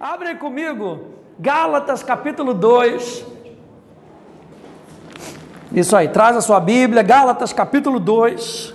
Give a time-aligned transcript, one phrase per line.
[0.00, 1.06] Abre comigo,
[1.40, 3.26] Gálatas capítulo 2.
[5.72, 8.72] Isso aí, traz a sua Bíblia, Gálatas capítulo 2,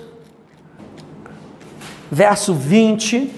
[2.11, 3.33] verso 20.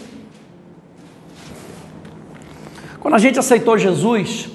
[3.00, 4.50] Quando a gente aceitou Jesus,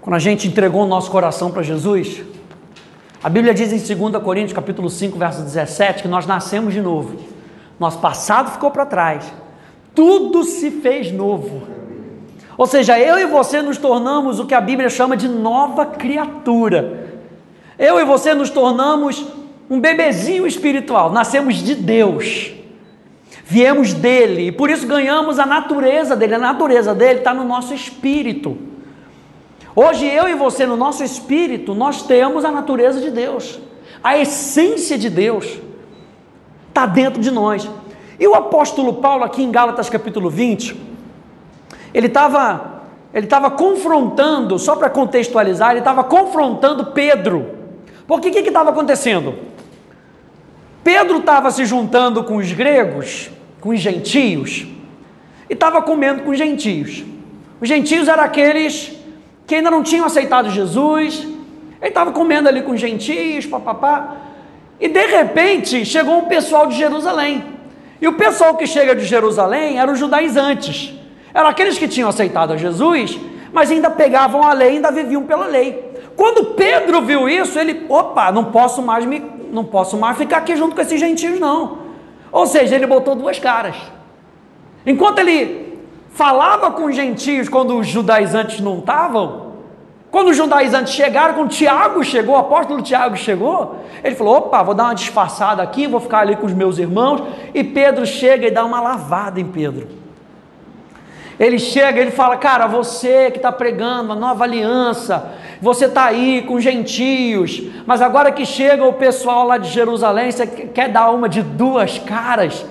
[0.00, 2.22] quando a gente entregou o nosso coração para Jesus,
[3.22, 7.18] a Bíblia diz em 2 Coríntios capítulo 5, verso 17, que nós nascemos de novo.
[7.78, 9.30] Nosso passado ficou para trás.
[9.94, 11.79] Tudo se fez novo.
[12.60, 17.08] Ou seja, eu e você nos tornamos o que a Bíblia chama de nova criatura.
[17.78, 19.24] Eu e você nos tornamos
[19.70, 22.52] um bebezinho espiritual, nascemos de Deus,
[23.46, 26.34] viemos dele e por isso ganhamos a natureza dele.
[26.34, 28.58] A natureza dele está no nosso espírito.
[29.74, 33.58] Hoje eu e você, no nosso espírito, nós temos a natureza de Deus,
[34.04, 35.58] a essência de Deus
[36.68, 37.66] está dentro de nós.
[38.18, 40.89] E o apóstolo Paulo, aqui em Gálatas capítulo 20,
[41.92, 42.80] ele estava
[43.12, 47.58] ele estava confrontando, só para contextualizar, ele estava confrontando Pedro.
[48.06, 49.34] Porque o que estava acontecendo?
[50.84, 54.66] Pedro estava se juntando com os gregos, com os gentios,
[55.48, 57.04] e estava comendo com os gentios.
[57.60, 58.96] Os gentios eram aqueles
[59.46, 61.26] que ainda não tinham aceitado Jesus,
[61.80, 64.16] ele estava comendo ali com os gentios, papapá,
[64.78, 67.44] e de repente chegou um pessoal de Jerusalém.
[68.00, 70.99] E o pessoal que chega de Jerusalém eram os judaizantes.
[71.32, 73.18] Eram aqueles que tinham aceitado a Jesus,
[73.52, 75.90] mas ainda pegavam a lei, ainda viviam pela lei.
[76.16, 79.22] Quando Pedro viu isso, ele, opa, não posso mais me,
[79.52, 81.78] não posso mais ficar aqui junto com esses gentios não.
[82.32, 83.76] Ou seja, ele botou duas caras.
[84.84, 85.78] Enquanto ele
[86.10, 89.50] falava com os gentios quando os judaizantes não estavam,
[90.10, 94.74] quando os judaizantes chegaram, quando Tiago chegou, o apóstolo Tiago chegou, ele falou: opa, vou
[94.74, 97.22] dar uma disfarçada aqui, vou ficar ali com os meus irmãos.
[97.54, 99.99] E Pedro chega e dá uma lavada em Pedro.
[101.40, 106.42] Ele chega, ele fala, cara, você que está pregando a nova aliança, você está aí
[106.42, 111.30] com gentios, mas agora que chega o pessoal lá de Jerusalém, você quer dar uma
[111.30, 112.66] de duas caras.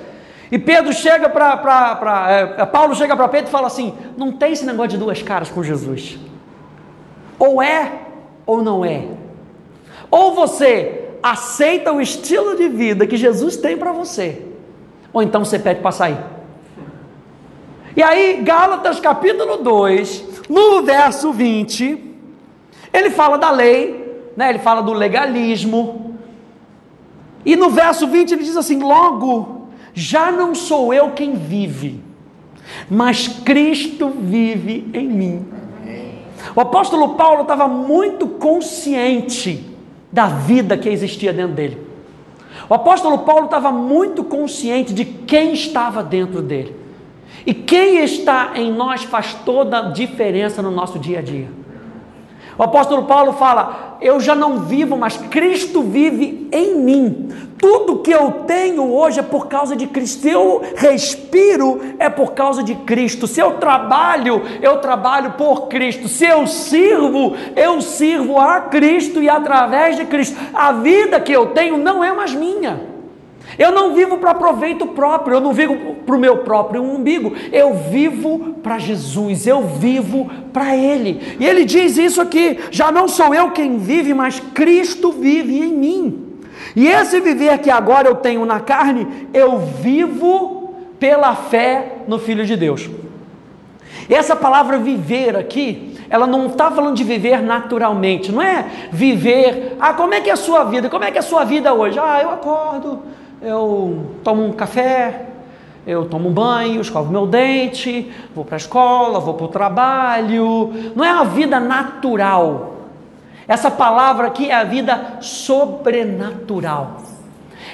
[0.52, 2.56] E Pedro chega para.
[2.60, 5.50] É, Paulo chega para Pedro e fala assim: não tem esse negócio de duas caras
[5.50, 6.20] com Jesus.
[7.40, 7.92] Ou é
[8.46, 9.08] ou não é.
[10.12, 14.46] Ou você aceita o estilo de vida que Jesus tem para você,
[15.12, 16.39] ou então você pede para sair.
[18.00, 22.02] E aí, Gálatas capítulo 2, no verso 20,
[22.94, 24.52] ele fala da lei, né?
[24.52, 26.16] ele fala do legalismo.
[27.46, 32.02] E no verso 20 ele diz assim: Logo, já não sou eu quem vive,
[32.90, 35.46] mas Cristo vive em mim.
[36.56, 39.76] O apóstolo Paulo estava muito consciente
[40.10, 41.86] da vida que existia dentro dele.
[42.70, 46.79] O apóstolo Paulo estava muito consciente de quem estava dentro dele.
[47.46, 51.48] E quem está em nós faz toda a diferença no nosso dia a dia.
[52.60, 57.30] O apóstolo Paulo fala: Eu já não vivo, mas Cristo vive em mim.
[57.58, 60.22] Tudo que eu tenho hoje é por causa de Cristo.
[60.22, 63.28] Se eu respiro, é por causa de Cristo.
[63.28, 66.10] Se eu trabalho, eu trabalho por Cristo.
[66.10, 70.38] Se eu sirvo, eu sirvo a Cristo e através de Cristo.
[70.54, 72.89] A vida que eu tenho não é mais minha.
[73.60, 75.76] Eu não vivo para proveito próprio, eu não vivo
[76.06, 81.36] para o meu próprio umbigo, eu vivo para Jesus, eu vivo para Ele.
[81.38, 85.74] E ele diz isso aqui: já não sou eu quem vive, mas Cristo vive em
[85.74, 86.26] mim.
[86.74, 92.46] E esse viver que agora eu tenho na carne, eu vivo pela fé no Filho
[92.46, 92.90] de Deus.
[94.10, 99.94] Essa palavra viver aqui, ela não está falando de viver naturalmente, não é viver, ah,
[99.94, 100.90] como é que é a sua vida?
[100.90, 102.00] Como é que é a sua vida hoje?
[102.00, 103.04] Ah, eu acordo,
[103.42, 105.26] eu tomo um café,
[105.88, 110.72] eu tomo um banho, escovo meu dente, vou para a escola, vou para o trabalho.
[110.96, 112.76] Não é a vida natural.
[113.48, 117.02] Essa palavra aqui é a vida sobrenatural.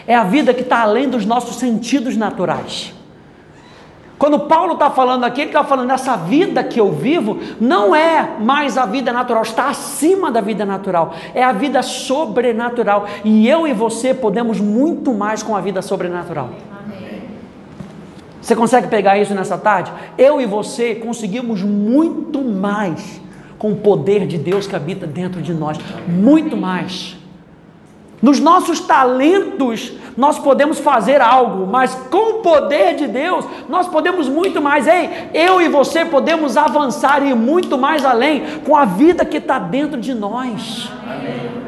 [0.07, 2.94] É a vida que está além dos nossos sentidos naturais.
[4.17, 8.37] Quando Paulo está falando aqui, ele está falando essa vida que eu vivo não é
[8.39, 13.07] mais a vida natural, está acima da vida natural, é a vida sobrenatural.
[13.25, 16.49] E eu e você podemos muito mais com a vida sobrenatural.
[18.41, 19.91] Você consegue pegar isso nessa tarde?
[20.17, 23.19] Eu e você conseguimos muito mais
[23.57, 25.77] com o poder de Deus que habita dentro de nós,
[26.07, 27.17] muito mais.
[28.21, 34.29] Nos nossos talentos, nós podemos fazer algo, mas com o poder de Deus, nós podemos
[34.29, 34.87] muito mais.
[34.87, 39.37] Ei, eu e você podemos avançar e ir muito mais além com a vida que
[39.37, 40.89] está dentro de nós.
[41.03, 41.65] Amém.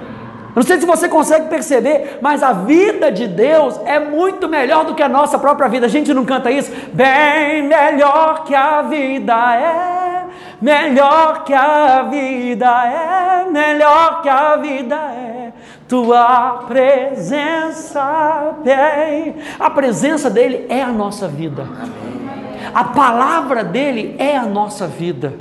[0.57, 4.95] Não sei se você consegue perceber, mas a vida de Deus é muito melhor do
[4.95, 5.85] que a nossa própria vida.
[5.85, 6.71] A gente não canta isso?
[6.93, 10.25] Bem melhor que a vida é,
[10.59, 15.46] melhor que a vida é, melhor que a vida é.
[15.87, 19.35] Tua presença bem.
[19.57, 21.65] A presença dele é a nossa vida.
[22.73, 25.33] A palavra dele é a nossa vida.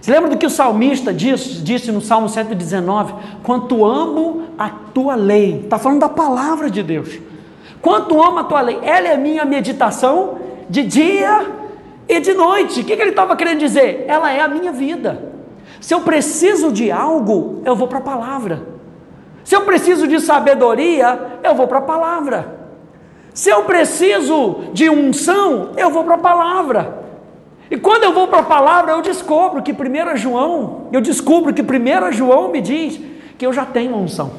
[0.00, 3.14] Você lembra do que o salmista disse, disse no Salmo 119?
[3.42, 5.62] Quanto amo a tua lei.
[5.64, 7.18] Está falando da palavra de Deus.
[7.82, 8.78] Quanto amo a tua lei.
[8.82, 10.38] Ela é minha meditação
[10.70, 11.44] de dia
[12.08, 12.82] e de noite.
[12.82, 14.04] O que, que ele estava querendo dizer?
[14.06, 15.32] Ela é a minha vida.
[15.80, 18.75] Se eu preciso de algo, eu vou para a palavra.
[19.46, 22.58] Se eu preciso de sabedoria, eu vou para a palavra.
[23.32, 27.04] Se eu preciso de unção, eu vou para a palavra.
[27.70, 31.62] E quando eu vou para a palavra, eu descubro que 1 João, eu descubro que
[31.62, 33.00] 1 João me diz
[33.38, 34.32] que eu já tenho unção.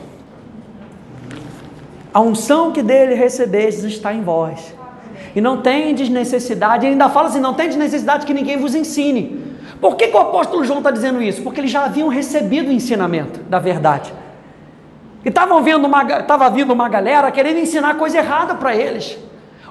[2.14, 4.76] A unção que dele recebestes está em vós.
[5.34, 9.42] E não tem necessidade, ele ainda fala assim: não tem necessidade que ninguém vos ensine.
[9.80, 11.44] Por que, que o apóstolo João está dizendo isso?
[11.44, 14.12] Porque eles já haviam recebido o ensinamento da verdade.
[15.28, 16.06] E estava vindo uma,
[16.54, 19.18] vindo uma galera querendo ensinar coisa errada para eles.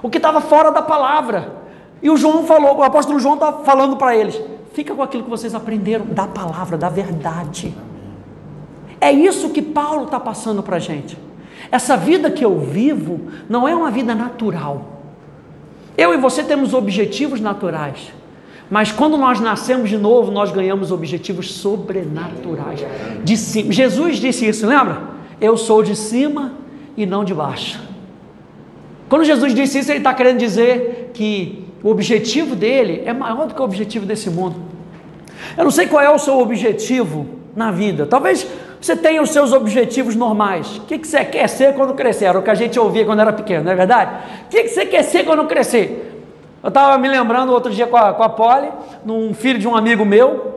[0.03, 1.51] O que estava fora da palavra.
[1.99, 4.39] E o João falou, o apóstolo João está falando para eles:
[4.73, 7.75] fica com aquilo que vocês aprenderam da palavra, da verdade.
[9.01, 11.17] É isso que Paulo está passando para a gente.
[11.71, 15.01] Essa vida que eu vivo não é uma vida natural.
[15.97, 18.13] Eu e você temos objetivos naturais.
[18.69, 22.85] Mas quando nós nascemos de novo, nós ganhamos objetivos sobrenaturais.
[23.25, 25.16] Jesus disse isso, lembra?
[25.39, 26.53] Eu sou de cima
[26.95, 27.79] e não de baixo.
[29.09, 33.53] Quando Jesus disse isso, ele está querendo dizer que o objetivo dele é maior do
[33.53, 34.55] que o objetivo desse mundo.
[35.55, 37.25] Eu não sei qual é o seu objetivo
[37.55, 38.05] na vida.
[38.05, 38.47] Talvez
[38.81, 40.77] você tenha os seus objetivos normais.
[40.77, 42.25] O que você quer ser quando crescer?
[42.25, 44.11] Era o que a gente ouvia quando era pequeno, não é verdade?
[44.45, 46.23] O que você quer ser quando crescer?
[46.61, 48.69] Eu estava me lembrando outro dia com a, com a Polly,
[49.05, 50.55] num filho de um amigo meu.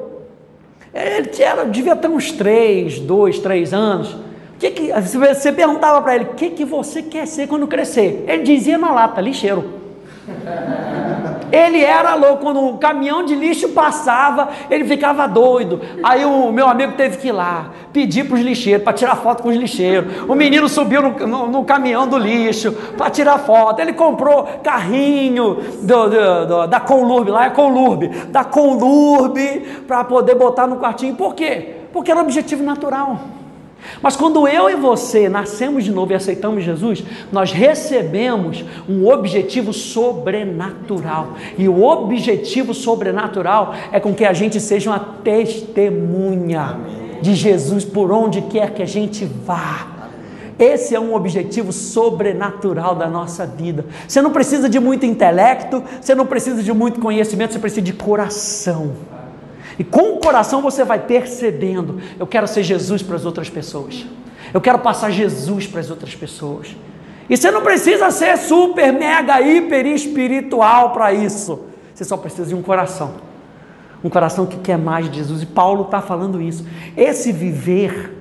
[0.92, 4.16] Ele era, devia ter uns três, dois, três anos.
[4.60, 8.26] Que que, você perguntava para ele, o que, que você quer ser quando crescer?
[8.28, 9.80] Ele dizia na lata, lixeiro.
[11.50, 15.80] Ele era louco, quando um caminhão de lixo passava, ele ficava doido.
[16.02, 19.42] Aí o meu amigo teve que ir lá, pedir para os lixeiros, para tirar foto
[19.42, 20.28] com os lixeiros.
[20.28, 23.80] O menino subiu no, no, no caminhão do lixo para tirar foto.
[23.80, 29.38] Ele comprou carrinho do, do, do, da Conlurb, lá é Conlurb, da Conlurb,
[29.88, 31.16] para poder botar no quartinho.
[31.16, 31.76] Por quê?
[31.94, 33.39] Porque era um objetivo natural.
[34.02, 39.72] Mas quando eu e você nascemos de novo e aceitamos Jesus, nós recebemos um objetivo
[39.72, 41.34] sobrenatural.
[41.58, 46.78] E o objetivo sobrenatural é com que a gente seja uma testemunha
[47.20, 50.00] de Jesus por onde quer que a gente vá.
[50.58, 53.86] Esse é um objetivo sobrenatural da nossa vida.
[54.06, 57.94] Você não precisa de muito intelecto, você não precisa de muito conhecimento, você precisa de
[57.94, 58.92] coração.
[59.80, 64.04] E com o coração você vai percebendo: eu quero ser Jesus para as outras pessoas.
[64.52, 66.76] Eu quero passar Jesus para as outras pessoas.
[67.30, 71.60] E você não precisa ser super, mega, hiper espiritual para isso.
[71.94, 73.14] Você só precisa de um coração.
[74.04, 75.40] Um coração que quer mais de Jesus.
[75.40, 76.66] E Paulo está falando isso.
[76.94, 78.14] Esse viver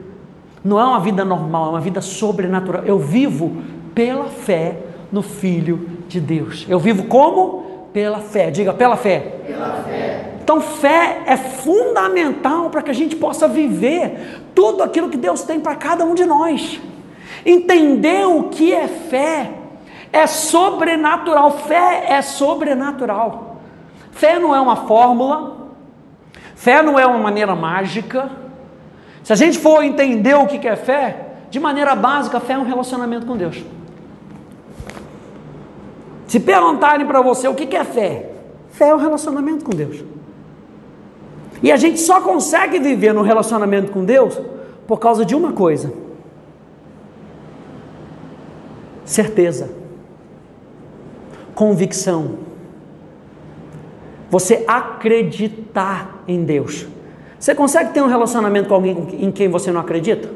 [0.64, 2.84] não é uma vida normal, é uma vida sobrenatural.
[2.86, 3.58] Eu vivo
[3.94, 4.78] pela fé
[5.12, 6.66] no Filho de Deus.
[6.70, 7.90] Eu vivo como?
[7.92, 8.50] Pela fé.
[8.50, 9.42] Diga, pela fé.
[9.46, 10.29] Pela fé.
[10.50, 15.60] Então, fé é fundamental para que a gente possa viver tudo aquilo que Deus tem
[15.60, 16.82] para cada um de nós.
[17.46, 19.52] Entender o que é fé
[20.12, 21.52] é sobrenatural.
[21.52, 23.58] Fé é sobrenatural.
[24.12, 25.70] Fé não é uma fórmula,
[26.56, 28.28] fé não é uma maneira mágica.
[29.24, 32.66] Se a gente for entender o que é fé, de maneira básica, fé é um
[32.66, 33.64] relacionamento com Deus.
[36.26, 38.32] Se perguntarem para você o que é fé,
[38.72, 40.04] fé é um relacionamento com Deus.
[41.62, 44.40] E a gente só consegue viver no relacionamento com Deus
[44.88, 45.92] por causa de uma coisa:
[49.04, 49.70] certeza,
[51.54, 52.50] convicção.
[54.30, 56.88] Você acreditar em Deus.
[57.40, 60.30] Você consegue ter um relacionamento com alguém em quem você não acredita?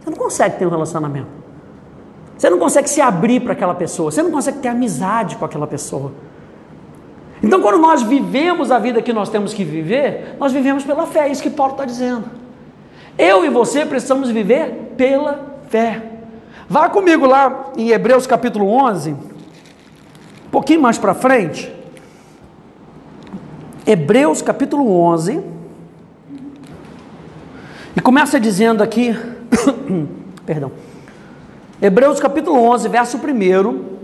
[0.00, 1.26] Você não consegue ter um relacionamento.
[2.38, 4.10] Você não consegue se abrir para aquela pessoa.
[4.10, 6.12] Você não consegue ter amizade com aquela pessoa.
[7.46, 11.28] Então, quando nós vivemos a vida que nós temos que viver, nós vivemos pela fé,
[11.28, 12.24] é isso que Paulo está dizendo.
[13.16, 16.02] Eu e você precisamos viver pela fé.
[16.68, 21.72] Vá comigo lá em Hebreus capítulo 11, um pouquinho mais para frente.
[23.86, 25.40] Hebreus capítulo 11,
[27.94, 29.16] e começa dizendo aqui,
[30.44, 30.72] Perdão.
[31.80, 33.95] Hebreus capítulo 11, verso 1.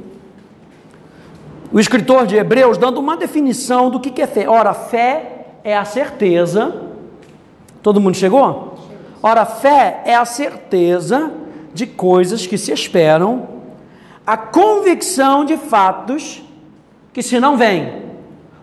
[1.73, 4.47] O escritor de Hebreus dando uma definição do que é fé.
[4.47, 6.83] Ora, fé é a certeza.
[7.83, 8.75] Todo mundo chegou?
[9.23, 11.33] Ora, fé é a certeza
[11.73, 13.49] de coisas que se esperam,
[14.27, 16.43] a convicção de fatos
[17.11, 18.03] que se não vêm.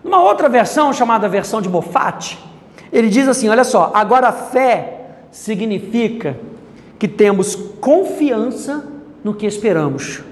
[0.04, 2.38] Numa outra versão, chamada versão de Moffat,
[2.92, 5.00] ele diz assim: olha só, agora fé
[5.32, 6.38] significa
[6.96, 8.86] que temos confiança
[9.24, 10.22] no que esperamos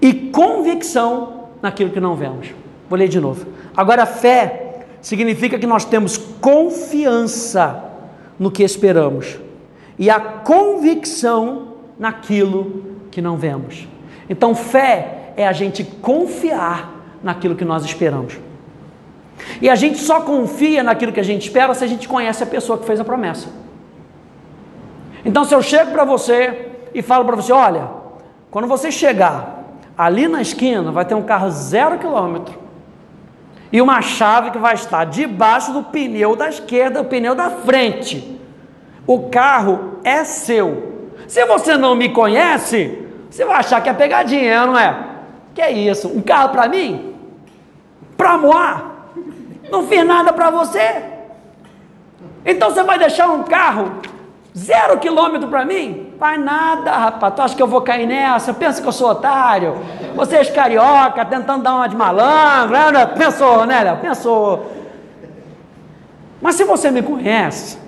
[0.00, 2.48] e convicção naquilo que não vemos.
[2.88, 3.46] Vou ler de novo.
[3.76, 7.84] Agora, fé significa que nós temos confiança
[8.38, 9.38] no que esperamos
[9.98, 13.88] e a convicção naquilo que não vemos.
[14.28, 18.38] Então, fé é a gente confiar naquilo que nós esperamos.
[19.60, 22.46] E a gente só confia naquilo que a gente espera se a gente conhece a
[22.46, 23.48] pessoa que fez a promessa.
[25.24, 27.88] Então, se eu chego para você e falo para você: olha,
[28.50, 29.57] quando você chegar
[29.98, 32.68] ali na esquina, vai ter um carro zero quilômetro
[33.72, 38.40] e uma chave que vai estar debaixo do pneu da esquerda, o pneu da frente.
[39.06, 41.10] O carro é seu.
[41.26, 45.06] Se você não me conhece, você vai achar que é pegadinha, não é?
[45.54, 46.08] Que é isso?
[46.08, 47.14] Um carro para mim?
[48.16, 49.10] Para moar?
[49.70, 51.02] Não fiz nada para você.
[52.44, 54.00] Então você vai deixar um carro
[54.56, 56.07] zero quilômetro para mim?
[56.18, 57.34] Faz nada, rapaz.
[57.34, 58.52] Tu acha que eu vou cair nessa?
[58.52, 59.76] Pensa que eu sou otário?
[60.16, 62.76] Vocês carioca, tentando dar uma de malandro.
[62.92, 63.06] Né?
[63.06, 63.96] Pensou, né, Léo?
[63.98, 64.72] Pensou.
[66.42, 67.78] Mas se você me conhece,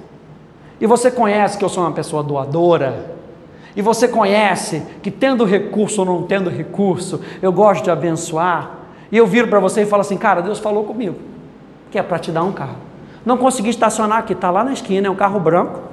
[0.81, 3.17] e você conhece que eu sou uma pessoa doadora,
[3.75, 8.71] e você conhece que tendo recurso ou não tendo recurso, eu gosto de abençoar,
[9.11, 11.17] e eu viro para você e falo assim, cara, Deus falou comigo
[11.91, 12.77] que é para te dar um carro.
[13.27, 15.90] Não consegui estacionar aqui, está lá na esquina, é um carro branco.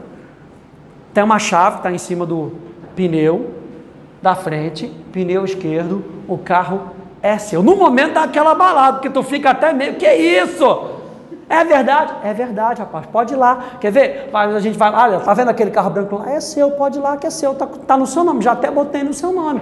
[1.18, 2.54] Tem uma chave, está em cima do
[2.96, 3.56] pneu
[4.22, 6.92] da frente, pneu esquerdo, o carro
[7.24, 7.64] é seu.
[7.64, 10.92] No momento dá aquela balada, porque tu fica até meio, que isso?
[11.50, 12.14] É verdade?
[12.24, 13.08] É verdade, rapaz.
[13.08, 13.64] Pode ir lá.
[13.82, 14.30] Quer ver?
[14.32, 16.34] A gente vai, olha, tá vendo aquele carro branco lá?
[16.34, 17.56] É seu, pode ir lá que é seu.
[17.56, 19.60] Tá, tá no seu nome, já até botei no seu nome.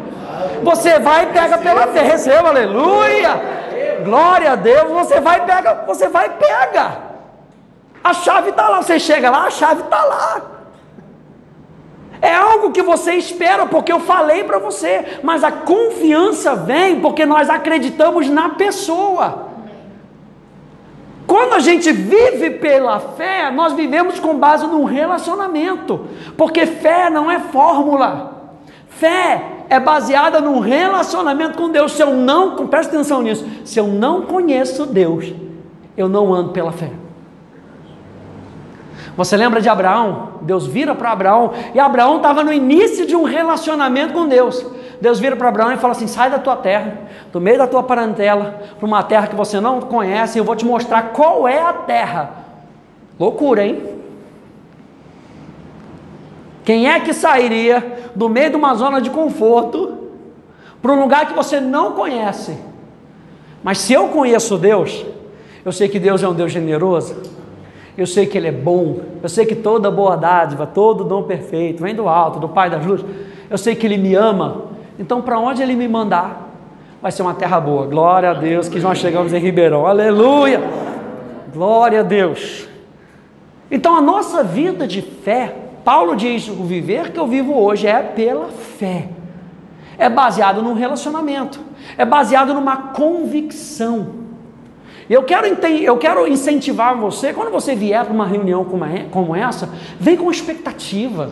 [0.61, 4.01] Você vai e pega pela fé, receba, aleluia.
[4.03, 6.97] Glória a Deus, você vai e pega, você vai e pega.
[8.03, 10.54] A chave está lá, você chega lá, a chave está lá.
[12.25, 17.23] É algo que você espera, porque eu falei para você, mas a confiança vem porque
[17.23, 19.49] nós acreditamos na pessoa.
[21.27, 27.29] Quando a gente vive pela fé, nós vivemos com base num relacionamento, porque fé não
[27.29, 28.55] é fórmula.
[28.89, 31.91] Fé é baseada num relacionamento com Deus.
[31.91, 35.31] Se eu não, presta atenção nisso, se eu não conheço Deus,
[35.95, 37.04] eu não ando pela fé.
[39.15, 40.39] Você lembra de Abraão?
[40.41, 44.65] Deus vira para Abraão e Abraão estava no início de um relacionamento com Deus.
[44.99, 46.99] Deus vira para Abraão e fala assim: sai da tua terra,
[47.31, 50.55] do meio da tua parentela, para uma terra que você não conhece, e eu vou
[50.55, 52.31] te mostrar qual é a terra.
[53.19, 53.95] Loucura, hein?
[56.63, 59.99] Quem é que sairia do meio de uma zona de conforto
[60.81, 62.57] para um lugar que você não conhece?
[63.63, 65.05] Mas se eu conheço Deus,
[65.63, 67.15] eu sei que Deus é um Deus generoso,
[67.97, 71.83] eu sei que Ele é bom, eu sei que toda boa dádiva, todo dom perfeito
[71.83, 73.05] vem do alto, do Pai das luzes,
[73.49, 74.63] eu sei que Ele me ama,
[74.99, 76.49] então para onde Ele me mandar,
[77.01, 77.85] vai ser uma terra boa.
[77.85, 80.61] Glória a Deus que nós chegamos em Ribeirão, aleluia!
[81.53, 82.67] Glória a Deus.
[83.71, 88.01] Então a nossa vida de fé Paulo diz: o viver que eu vivo hoje é
[88.01, 89.07] pela fé.
[89.97, 91.61] É baseado num relacionamento,
[91.95, 94.24] é baseado numa convicção.
[95.09, 98.65] E eu quero, eu quero incentivar você, quando você vier para uma reunião
[99.11, 99.69] como essa,
[99.99, 101.31] vem com expectativa.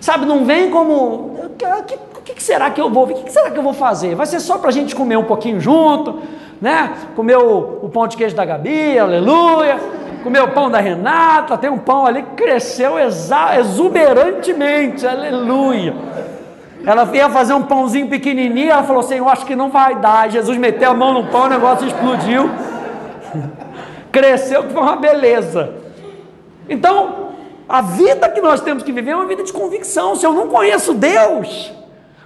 [0.00, 0.94] Sabe, não vem como.
[0.94, 3.04] O que, que, será que eu vou?
[3.04, 4.14] O que, que será que eu vou fazer?
[4.14, 6.20] Vai ser só para a gente comer um pouquinho junto,
[6.60, 6.92] né?
[7.16, 9.78] Comer o, o pão de queijo da Gabi, aleluia
[10.24, 15.94] comeu o pão da Renata, tem um pão ali que cresceu exuberantemente, aleluia.
[16.86, 20.30] Ela ia fazer um pãozinho pequenininho, ela falou assim: Eu acho que não vai dar.
[20.30, 22.50] Jesus meteu a mão no pão, o negócio explodiu.
[24.12, 25.74] Cresceu, foi uma beleza.
[26.68, 27.30] Então,
[27.68, 30.14] a vida que nós temos que viver é uma vida de convicção.
[30.14, 31.72] Se eu não conheço Deus,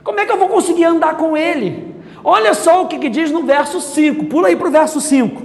[0.03, 1.95] como é que eu vou conseguir andar com Ele?
[2.25, 5.43] Olha só o que, que diz no verso 5, pula aí para o verso 5.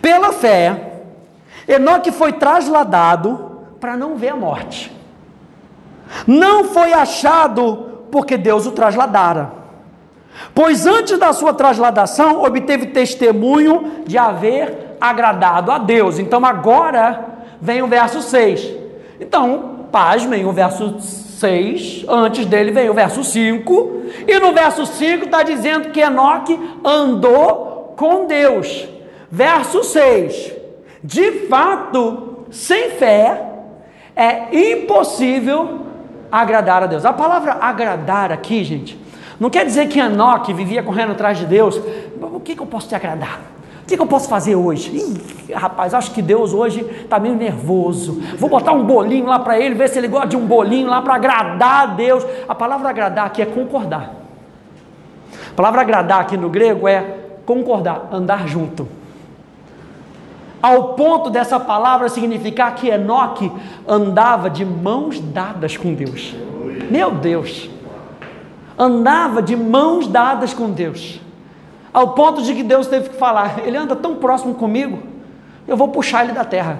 [0.00, 0.92] Pela fé,
[1.66, 4.96] Enoque foi trasladado para não ver a morte.
[6.26, 9.52] Não foi achado porque Deus o trasladara.
[10.54, 16.18] Pois antes da sua trasladação, obteve testemunho de haver agradado a Deus.
[16.18, 17.24] Então agora
[17.60, 18.74] vem o verso 6.
[19.20, 25.24] Então, pasmem, o verso 6, antes dele vem o verso 5, e no verso 5
[25.24, 28.88] está dizendo que Enoque andou com Deus.
[29.30, 30.52] Verso 6,
[31.02, 33.44] de fato, sem fé,
[34.16, 35.87] é impossível
[36.30, 37.04] agradar a Deus.
[37.04, 38.98] A palavra agradar aqui, gente,
[39.38, 41.80] não quer dizer que Enoque vivia correndo atrás de Deus.
[42.20, 43.40] O que, que eu posso te agradar?
[43.82, 44.90] O que, que eu posso fazer hoje?
[44.90, 48.20] Ih, rapaz, acho que Deus hoje está meio nervoso.
[48.36, 51.00] Vou botar um bolinho lá para ele, ver se ele gosta de um bolinho lá
[51.00, 52.26] para agradar a Deus.
[52.46, 54.14] A palavra agradar aqui é concordar.
[55.50, 57.02] A palavra agradar aqui no grego é
[57.46, 58.86] concordar, andar junto.
[60.60, 63.50] Ao ponto dessa palavra significar que Enoque
[63.86, 66.34] andava de mãos dadas com Deus.
[66.90, 67.70] Meu Deus!
[68.76, 71.20] Andava de mãos dadas com Deus.
[71.92, 74.98] Ao ponto de que Deus teve que falar: Ele anda tão próximo comigo,
[75.66, 76.78] eu vou puxar ele da terra.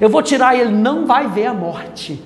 [0.00, 2.22] Eu vou tirar ele, não vai ver a morte.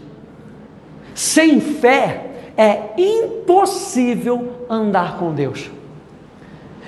[1.15, 5.71] Sem fé é impossível andar com Deus.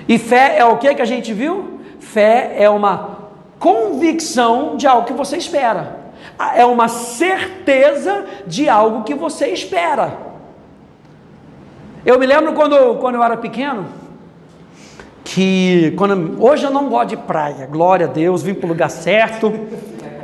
[0.08, 1.80] E fé é o que que a gente viu?
[2.00, 3.19] Fé é uma
[3.60, 6.00] convicção de algo que você espera.
[6.56, 10.14] É uma certeza de algo que você espera.
[12.04, 13.84] Eu me lembro quando, quando eu era pequeno,
[15.22, 18.88] que quando, hoje eu não gosto de praia, glória a Deus, vim para o lugar
[18.88, 19.52] certo,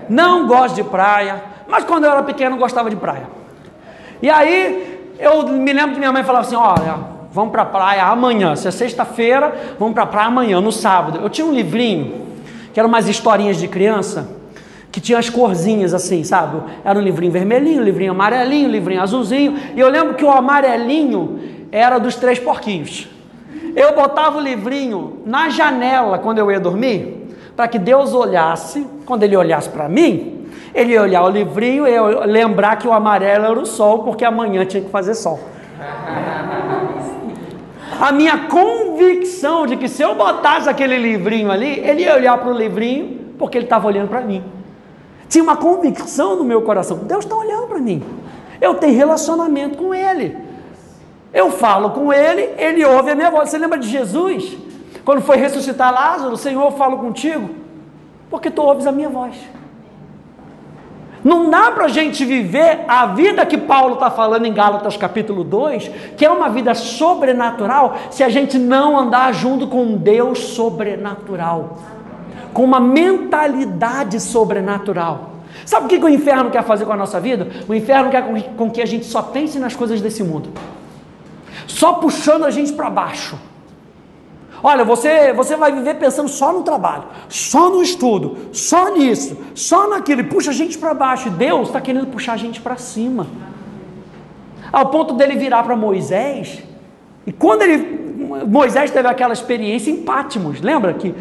[0.09, 3.29] não gosto de praia, mas quando eu era pequeno gostava de praia.
[4.23, 6.99] E aí eu me lembro que minha mãe falava assim: olha,
[7.31, 11.21] vamos para a praia amanhã, se é sexta-feira, vamos para a praia amanhã, no sábado.
[11.23, 12.26] Eu tinha um livrinho
[12.77, 14.29] que eram umas historinhas de criança,
[14.93, 16.61] que tinha as corzinhas assim, sabe?
[16.85, 19.57] Era um livrinho vermelhinho, um livrinho amarelinho, um livrinho azulzinho.
[19.75, 21.41] E eu lembro que o amarelinho
[21.73, 23.09] era dos três porquinhos.
[23.75, 29.23] Eu botava o livrinho na janela quando eu ia dormir, para que Deus olhasse, quando
[29.23, 33.59] ele olhasse para mim, ele ia olhar o livrinho e lembrar que o amarelo era
[33.59, 35.41] o sol, porque amanhã tinha que fazer sol.
[38.01, 42.51] A minha convicção de que se eu botasse aquele livrinho ali, ele ia olhar para
[42.51, 44.43] o livrinho porque ele estava olhando para mim.
[45.29, 48.03] Tinha uma convicção no meu coração: Deus está olhando para mim.
[48.61, 50.37] Eu tenho relacionamento com Ele.
[51.33, 53.51] Eu falo com Ele, Ele ouve a minha voz.
[53.51, 54.57] Você lembra de Jesus?
[55.05, 57.51] Quando foi ressuscitar Lázaro, Senhor, eu falo contigo,
[58.31, 59.37] porque tu ouves a minha voz.
[61.27, 65.43] Não dá para a gente viver a vida que Paulo está falando em Gálatas capítulo
[65.43, 70.39] 2, que é uma vida sobrenatural, se a gente não andar junto com um Deus
[70.39, 71.79] sobrenatural,
[72.55, 75.33] com uma mentalidade sobrenatural.
[75.65, 77.49] Sabe o que, que o inferno quer fazer com a nossa vida?
[77.69, 78.23] O inferno quer
[78.57, 80.51] com que a gente só pense nas coisas desse mundo,
[81.67, 83.37] só puxando a gente para baixo.
[84.63, 89.89] Olha, você, você vai viver pensando só no trabalho, só no estudo, só nisso, só
[89.89, 91.31] naquilo, e puxa a gente para baixo.
[91.31, 93.27] Deus está querendo puxar a gente para cima.
[94.73, 96.63] Ao ponto dele virar para Moisés,
[97.27, 98.07] e quando ele.
[98.47, 101.15] Moisés teve aquela experiência em Pátimos, lembra que,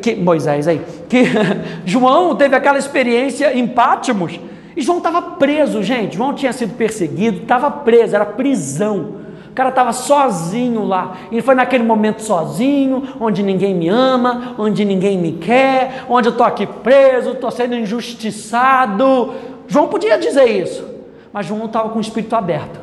[0.00, 1.24] que Moisés aí, que
[1.84, 4.40] João teve aquela experiência em Pátimos,
[4.74, 6.16] e João estava preso, gente.
[6.16, 9.19] João tinha sido perseguido, estava preso, era prisão.
[9.60, 11.18] Cara estava sozinho lá.
[11.30, 16.30] E foi naquele momento sozinho, onde ninguém me ama, onde ninguém me quer, onde eu
[16.30, 19.34] estou aqui preso, estou sendo injustiçado.
[19.68, 20.82] João podia dizer isso,
[21.30, 22.80] mas João estava com o espírito aberto.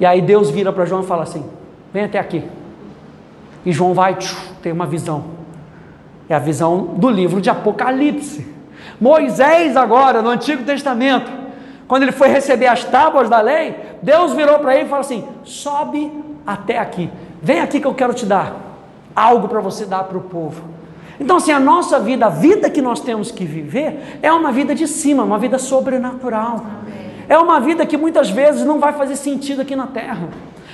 [0.00, 1.48] E aí Deus vira para João e fala assim:
[1.92, 2.42] vem até aqui.
[3.64, 4.18] E João vai,
[4.60, 5.26] tem uma visão.
[6.28, 8.52] É a visão do livro de Apocalipse.
[9.00, 11.30] Moisés, agora, no Antigo Testamento,
[11.86, 15.24] quando ele foi receber as tábuas da lei, Deus virou para ele e falou assim:
[15.44, 16.12] sobe
[16.46, 17.10] até aqui,
[17.42, 18.56] vem aqui que eu quero te dar
[19.14, 20.62] algo para você dar para o povo.
[21.18, 24.74] Então, assim, a nossa vida, a vida que nós temos que viver, é uma vida
[24.74, 26.64] de cima, uma vida sobrenatural.
[27.28, 30.28] É uma vida que muitas vezes não vai fazer sentido aqui na terra.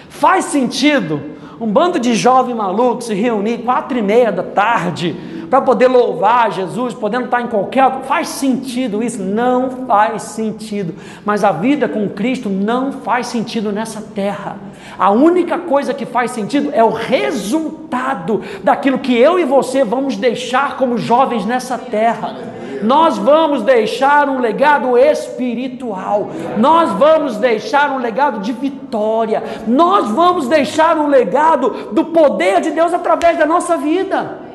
[0.08, 1.20] Faz sentido
[1.60, 5.16] um bando de jovens malucos se reunir quatro e meia da tarde
[5.48, 8.02] para poder louvar Jesus, podendo estar em qualquer.
[8.02, 9.22] Faz sentido isso?
[9.22, 10.94] Não faz sentido.
[11.24, 14.56] Mas a vida com Cristo não faz sentido nessa terra.
[14.98, 20.16] A única coisa que faz sentido é o resultado daquilo que eu e você vamos
[20.16, 26.28] deixar como jovens nessa terra nós vamos deixar um legado espiritual,
[26.58, 32.70] nós vamos deixar um legado de vitória, nós vamos deixar um legado do poder de
[32.70, 34.45] Deus através da nossa vida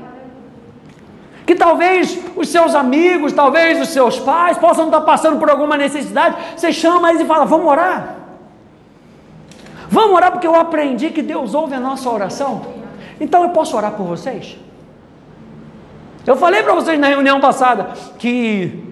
[1.52, 6.38] que talvez os seus amigos, talvez os seus pais possam estar passando por alguma necessidade,
[6.56, 8.16] você chama eles e fala: Vamos orar.
[9.90, 12.62] Vamos orar porque eu aprendi que Deus ouve a nossa oração.
[13.20, 14.58] Então eu posso orar por vocês?
[16.26, 18.88] Eu falei para vocês na reunião passada que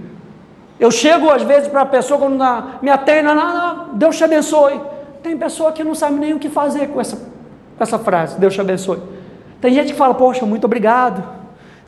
[0.77, 2.43] Eu chego às vezes para a pessoa quando
[2.81, 4.81] me atende, não, não, Deus te abençoe.
[5.23, 8.53] Tem pessoa que não sabe nem o que fazer com essa, com essa frase, Deus
[8.53, 9.01] te abençoe.
[9.61, 11.38] Tem gente que fala, poxa, muito obrigado.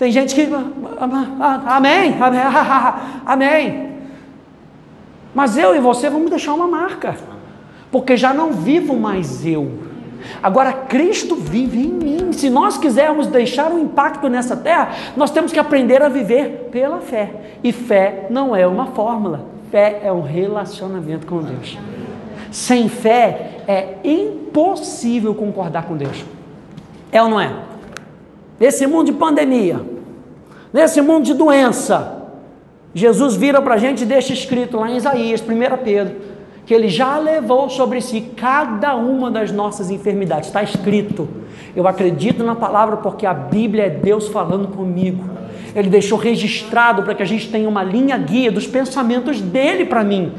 [0.02, 0.50] Tem gente que,
[1.00, 2.42] amém, amém,
[3.24, 3.90] amém.
[5.32, 7.16] Mas eu e você vamos deixar uma marca,
[7.92, 9.72] porque já não vivo mais eu.
[10.42, 12.34] Agora Cristo vive em mim.
[12.34, 16.98] Se nós quisermos deixar um impacto nessa terra, nós temos que aprender a viver pela
[16.98, 17.60] fé.
[17.64, 21.78] E fé não é uma fórmula, fé é um relacionamento com Deus.
[22.50, 26.26] Sem fé é impossível concordar com Deus.
[27.12, 27.70] É ou não é?
[28.62, 29.82] Nesse mundo de pandemia,
[30.72, 32.28] nesse mundo de doença,
[32.94, 36.16] Jesus vira para a gente e deixa escrito lá em Isaías, 1 Pedro,
[36.64, 40.50] que ele já levou sobre si cada uma das nossas enfermidades.
[40.50, 41.28] Está escrito.
[41.76, 45.28] Eu acredito na palavra porque a Bíblia é Deus falando comigo.
[45.76, 50.04] Ele deixou registrado para que a gente tenha uma linha guia dos pensamentos dele para
[50.04, 50.34] mim.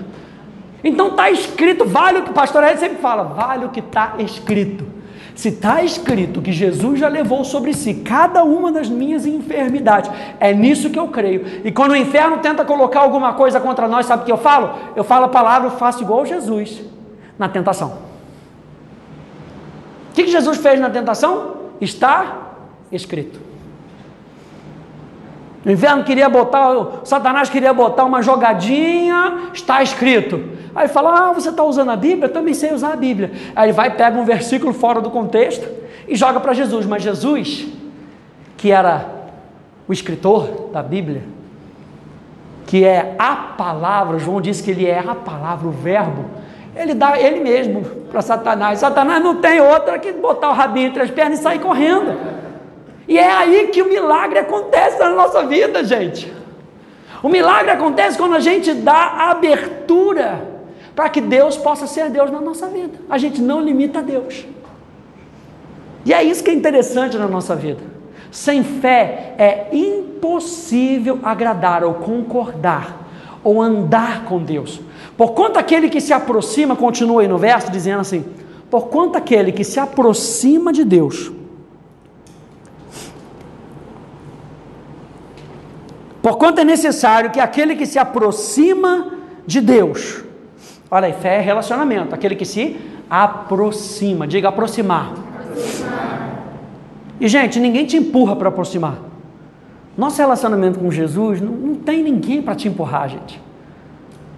[0.85, 4.15] Então está escrito, vale o que o pastor Ed sempre fala, vale o que está
[4.21, 4.92] escrito.
[5.35, 10.53] Se está escrito que Jesus já levou sobre si cada uma das minhas enfermidades, é
[10.53, 11.62] nisso que eu creio.
[11.64, 14.75] E quando o inferno tenta colocar alguma coisa contra nós, sabe o que eu falo?
[14.95, 16.83] Eu falo a palavra, eu faço igual Jesus
[17.38, 17.99] na tentação.
[20.11, 21.57] O que, que Jesus fez na tentação?
[21.81, 22.53] Está
[22.90, 23.40] escrito.
[25.64, 30.40] O inferno queria botar, Satanás queria botar uma jogadinha, está escrito.
[30.75, 32.27] Aí fala: Ah, você está usando a Bíblia?
[32.27, 33.33] Eu também sei usar a Bíblia.
[33.55, 35.69] Aí ele vai, pega um versículo fora do contexto
[36.09, 36.87] e joga para Jesus.
[36.87, 37.69] Mas Jesus,
[38.57, 39.07] que era
[39.87, 41.23] o escritor da Bíblia,
[42.67, 46.25] que é a palavra, João disse que ele é a palavra, o verbo,
[46.75, 48.79] ele dá ele mesmo para Satanás.
[48.79, 52.19] Satanás não tem outra que botar o rabinho entre as pernas e sair correndo.
[53.07, 56.33] E é aí que o milagre acontece na nossa vida, gente.
[57.23, 60.52] O milagre acontece quando a gente dá abertura
[60.95, 62.99] para que Deus possa ser Deus na nossa vida.
[63.09, 64.47] A gente não limita a Deus.
[66.05, 67.81] E é isso que é interessante na nossa vida.
[68.31, 73.09] Sem fé é impossível agradar ou concordar
[73.45, 74.81] ou andar com Deus.
[75.17, 78.25] Por quanto aquele que se aproxima, continua aí no verso dizendo assim:
[78.71, 81.31] por quanto aquele que se aproxima de Deus,
[86.23, 89.13] por quanto é necessário que aquele que se aproxima
[89.47, 90.25] de Deus
[90.95, 92.77] Olha aí, fé é relacionamento, aquele que se
[93.09, 94.27] aproxima.
[94.27, 95.15] Diga aproximar.
[95.41, 96.43] aproximar.
[97.19, 98.99] E gente, ninguém te empurra para aproximar.
[99.97, 103.41] Nosso relacionamento com Jesus não, não tem ninguém para te empurrar, gente.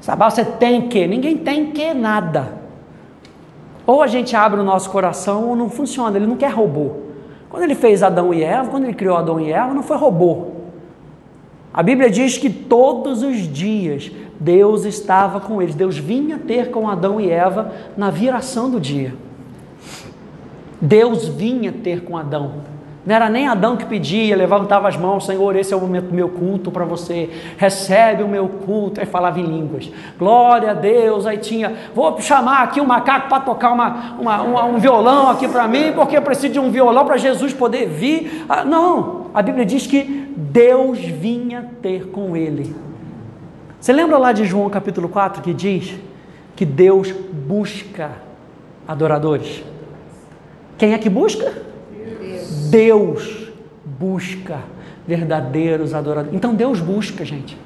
[0.00, 2.52] Sabe, você tem que, ninguém tem que nada.
[3.84, 6.98] Ou a gente abre o nosso coração ou não funciona, ele não quer robô.
[7.50, 10.52] Quando ele fez Adão e Eva, quando ele criou Adão e Eva, não foi robô.
[11.74, 14.08] A Bíblia diz que todos os dias
[14.38, 15.74] Deus estava com eles.
[15.74, 19.12] Deus vinha ter com Adão e Eva na viração do dia.
[20.80, 22.73] Deus vinha ter com Adão.
[23.06, 26.14] Não era nem Adão que pedia, levantava as mãos, Senhor, esse é o momento do
[26.14, 31.26] meu culto para você, recebe o meu culto, aí falava em línguas, glória a Deus,
[31.26, 35.46] aí tinha, vou chamar aqui um macaco para tocar uma, uma, uma, um violão aqui
[35.46, 38.46] para mim, porque eu preciso de um violão para Jesus poder vir.
[38.48, 42.74] Ah, não, a Bíblia diz que Deus vinha ter com ele.
[43.78, 45.94] Você lembra lá de João capítulo 4 que diz
[46.56, 48.12] que Deus busca
[48.88, 49.62] adoradores?
[50.78, 51.73] Quem é que busca?
[52.74, 53.52] Deus,
[53.84, 54.58] busca
[55.06, 56.36] verdadeiros adoradores.
[56.36, 57.56] Então Deus busca, gente.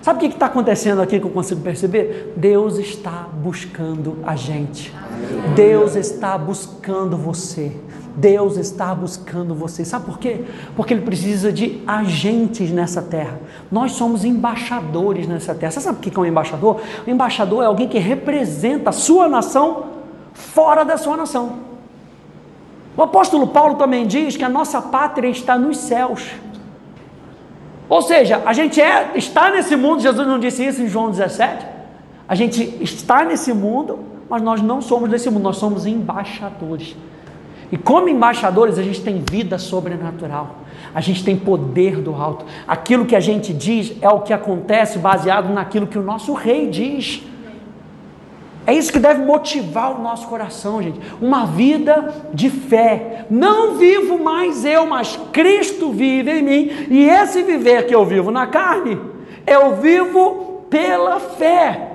[0.00, 2.32] Sabe o que está acontecendo aqui que eu consigo perceber?
[2.38, 4.94] Deus está buscando a gente.
[5.54, 7.70] Deus está buscando você.
[8.16, 9.84] Deus está buscando você.
[9.84, 10.46] Sabe por quê?
[10.74, 13.38] Porque Ele precisa de agentes nessa terra.
[13.70, 15.72] Nós somos embaixadores nessa terra.
[15.72, 16.80] Você sabe o que é um embaixador?
[17.06, 19.84] O embaixador é alguém que representa a sua nação
[20.32, 21.65] fora da sua nação.
[22.96, 26.30] O apóstolo Paulo também diz que a nossa pátria está nos céus.
[27.88, 31.66] Ou seja, a gente é, está nesse mundo, Jesus não disse isso em João 17.
[32.28, 36.96] A gente está nesse mundo, mas nós não somos desse mundo, nós somos embaixadores.
[37.70, 40.56] E como embaixadores, a gente tem vida sobrenatural,
[40.94, 42.44] a gente tem poder do alto.
[42.66, 46.68] Aquilo que a gente diz é o que acontece baseado naquilo que o nosso rei
[46.68, 47.22] diz.
[48.66, 50.98] É isso que deve motivar o nosso coração, gente.
[51.20, 53.24] Uma vida de fé.
[53.30, 56.70] Não vivo mais eu, mas Cristo vive em mim.
[56.90, 58.98] E esse viver que eu vivo na carne,
[59.46, 61.92] eu vivo pela fé.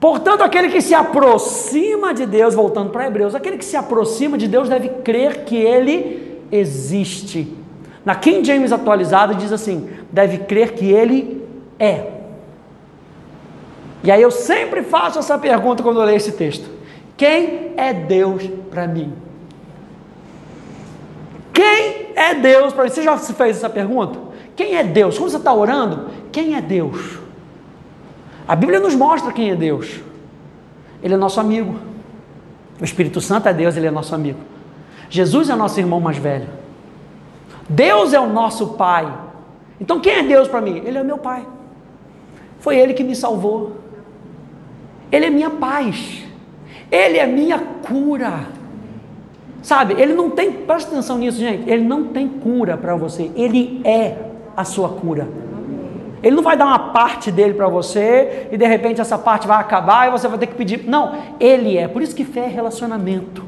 [0.00, 4.48] Portanto, aquele que se aproxima de Deus, voltando para Hebreus, aquele que se aproxima de
[4.48, 7.56] Deus deve crer que ele existe.
[8.04, 11.42] Na King James atualizado diz assim: deve crer que ele
[11.78, 12.15] é.
[14.06, 16.70] E aí eu sempre faço essa pergunta quando eu leio esse texto:
[17.16, 19.12] Quem é Deus para mim?
[21.52, 22.90] Quem é Deus para mim?
[22.90, 24.16] Você já se fez essa pergunta?
[24.54, 25.18] Quem é Deus?
[25.18, 27.18] Quando você está orando, quem é Deus?
[28.46, 29.98] A Bíblia nos mostra quem é Deus.
[31.02, 31.74] Ele é nosso amigo.
[32.80, 34.38] O Espírito Santo é Deus, ele é nosso amigo.
[35.10, 36.48] Jesus é nosso irmão mais velho.
[37.68, 39.12] Deus é o nosso Pai.
[39.80, 40.80] Então quem é Deus para mim?
[40.84, 41.44] Ele é meu Pai.
[42.60, 43.84] Foi Ele que me salvou.
[45.10, 46.24] Ele é minha paz.
[46.90, 48.46] Ele é minha cura.
[49.62, 51.68] Sabe, ele não tem, presta atenção nisso, gente.
[51.68, 53.30] Ele não tem cura para você.
[53.34, 54.16] Ele é
[54.56, 55.26] a sua cura.
[56.22, 59.60] Ele não vai dar uma parte dele para você e de repente essa parte vai
[59.60, 60.84] acabar e você vai ter que pedir.
[60.86, 61.86] Não, ele é.
[61.86, 63.44] Por isso que fé é relacionamento.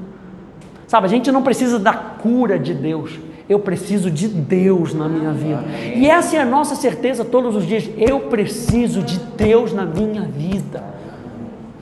[0.87, 3.18] Sabe, a gente não precisa da cura de Deus.
[3.49, 5.64] Eu preciso de Deus na minha vida.
[5.94, 7.88] E essa é a nossa certeza todos os dias.
[7.97, 10.83] Eu preciso de Deus na minha vida.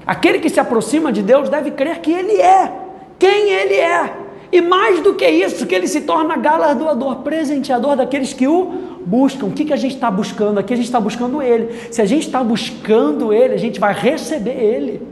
[0.07, 2.73] Aquele que se aproxima de Deus deve crer que Ele é,
[3.19, 4.15] quem Ele é.
[4.53, 8.73] E mais do que isso, que Ele se torna galardoador, presenteador daqueles que o
[9.05, 9.47] buscam.
[9.47, 10.73] O que, que a gente está buscando aqui?
[10.73, 11.75] A gente está buscando Ele.
[11.91, 15.03] Se a gente está buscando Ele, a gente vai receber Ele.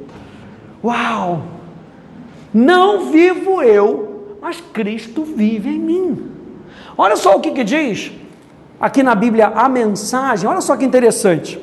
[0.82, 1.42] Uau!
[2.52, 6.30] Não vivo eu, mas Cristo vive em mim.
[6.96, 8.12] Olha só o que, que diz
[8.80, 10.48] aqui na Bíblia a mensagem.
[10.48, 11.58] Olha só que interessante.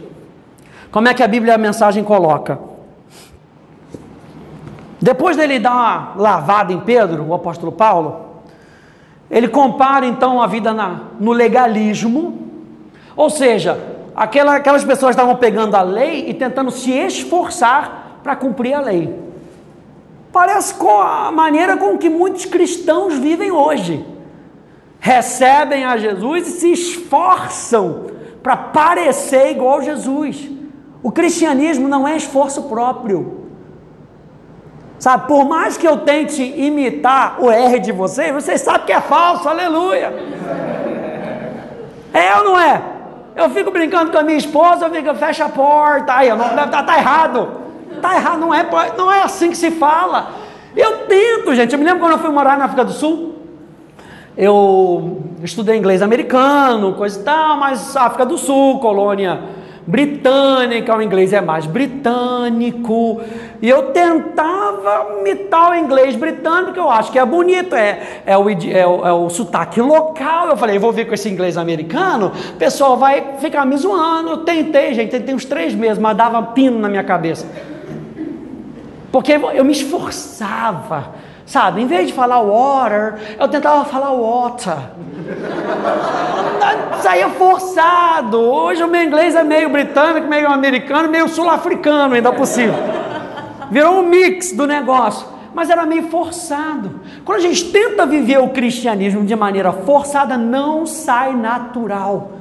[0.92, 2.71] Como é que a Bíblia a mensagem coloca?
[5.02, 8.44] Depois dele dar uma lavada em Pedro, o apóstolo Paulo,
[9.32, 12.48] ele compara então a vida na, no legalismo,
[13.16, 13.80] ou seja,
[14.16, 19.18] aquela, aquelas pessoas estavam pegando a lei e tentando se esforçar para cumprir a lei.
[20.32, 24.06] Parece com a maneira com que muitos cristãos vivem hoje.
[25.00, 28.06] Recebem a Jesus e se esforçam
[28.44, 30.48] para parecer igual a Jesus.
[31.02, 33.41] O cristianismo não é esforço próprio.
[35.02, 39.02] Sabe, por mais que eu tente imitar o R de vocês, vocês sabem que é
[39.02, 40.14] falso, aleluia.
[42.14, 42.80] É ou não é?
[43.36, 46.84] Eu fico brincando com a minha esposa, eu fico, fecha a porta, aí, não, tá,
[46.84, 47.50] tá errado.
[48.00, 48.64] Tá errado, não é,
[48.96, 50.34] não é assim que se fala.
[50.78, 51.74] Eu tento, gente.
[51.74, 53.34] Eu me lembro quando eu fui morar na África do Sul.
[54.38, 61.34] Eu estudei inglês americano, coisa e tal, mas África do Sul, colônia britânica, o inglês
[61.34, 63.22] é mais britânico.
[63.62, 68.50] E eu tentava imitar o inglês britânico, eu acho que é bonito, é, é, o,
[68.50, 70.48] é, o, é o sotaque local.
[70.48, 74.30] Eu falei, vou vir com esse inglês americano, o pessoal vai ficar me zoando.
[74.30, 77.48] Eu tentei, gente, tentei uns três meses, mas dava pino na minha cabeça.
[79.12, 84.78] Porque eu me esforçava Sabe, em vez de falar water, eu tentava falar water.
[87.02, 88.40] Saía forçado.
[88.40, 92.76] Hoje o meu inglês é meio britânico, meio americano, meio sul-africano, ainda possível.
[93.70, 95.28] Virou um mix do negócio.
[95.54, 97.02] Mas era meio forçado.
[97.26, 102.32] Quando a gente tenta viver o cristianismo de maneira forçada, não sai natural.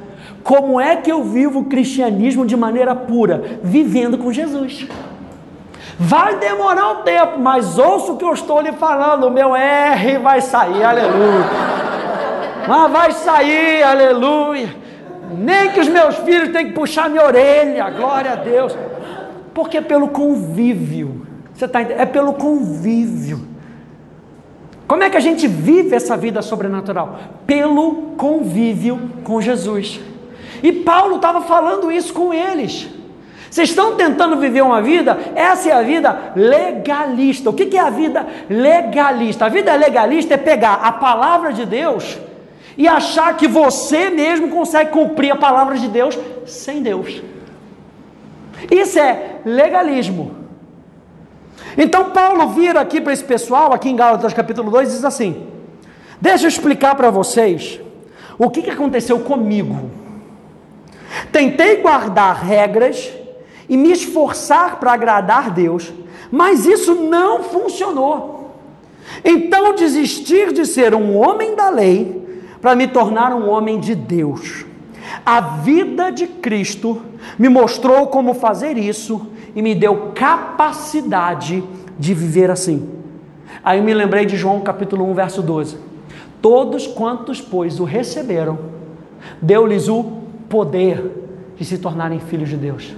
[0.44, 3.58] Como é que eu vivo o cristianismo de maneira pura?
[3.60, 4.86] Vivendo com Jesus.
[6.02, 9.24] Vai demorar um tempo, mas ouça o que eu estou lhe falando.
[9.24, 11.44] O meu R vai sair, aleluia.
[12.66, 14.74] Mas vai sair, aleluia.
[15.30, 18.74] Nem que os meus filhos tenham que puxar minha orelha, glória a Deus.
[19.52, 21.26] Porque é pelo convívio.
[21.52, 23.46] Você está É pelo convívio.
[24.88, 27.18] Como é que a gente vive essa vida sobrenatural?
[27.46, 30.00] Pelo convívio com Jesus.
[30.62, 32.88] E Paulo estava falando isso com eles.
[33.50, 37.50] Vocês estão tentando viver uma vida, essa é a vida legalista.
[37.50, 39.46] O que é a vida legalista?
[39.46, 42.16] A vida legalista é pegar a palavra de Deus
[42.78, 47.20] e achar que você mesmo consegue cumprir a palavra de Deus sem Deus.
[48.70, 50.36] Isso é legalismo.
[51.76, 55.48] Então Paulo vira aqui para esse pessoal, aqui em Gálatas capítulo 2, e diz assim:
[56.20, 57.80] Deixa eu explicar para vocês
[58.38, 59.90] o que, que aconteceu comigo.
[61.32, 63.19] Tentei guardar regras
[63.70, 65.92] e me esforçar para agradar Deus,
[66.28, 68.50] mas isso não funcionou.
[69.24, 74.66] Então desistir de ser um homem da lei para me tornar um homem de Deus.
[75.24, 77.00] A vida de Cristo
[77.38, 81.62] me mostrou como fazer isso e me deu capacidade
[81.96, 82.88] de viver assim.
[83.62, 85.76] Aí eu me lembrei de João capítulo 1, verso 12.
[86.42, 88.58] Todos quantos, pois, o receberam,
[89.40, 90.02] deu-lhes o
[90.48, 92.94] poder de se tornarem filhos de Deus.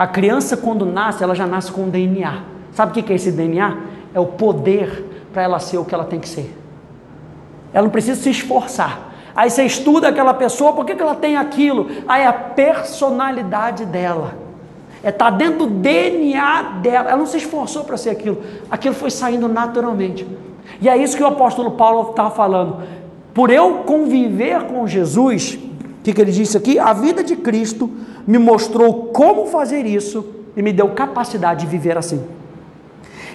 [0.00, 2.40] A criança, quando nasce, ela já nasce com um DNA.
[2.72, 3.76] Sabe o que é esse DNA?
[4.14, 6.56] É o poder para ela ser o que ela tem que ser.
[7.70, 9.12] Ela não precisa se esforçar.
[9.36, 11.86] Aí você estuda aquela pessoa, por que, que ela tem aquilo?
[12.08, 14.38] Aí é a personalidade dela.
[15.02, 17.10] É tá dentro do DNA dela.
[17.10, 18.38] Ela não se esforçou para ser aquilo.
[18.70, 20.26] Aquilo foi saindo naturalmente.
[20.80, 22.78] E é isso que o apóstolo Paulo estava falando.
[23.34, 25.58] Por eu conviver com Jesus,
[26.00, 26.78] o que, que ele disse aqui?
[26.78, 27.90] A vida de Cristo
[28.30, 30.24] me mostrou como fazer isso
[30.56, 32.24] e me deu capacidade de viver assim.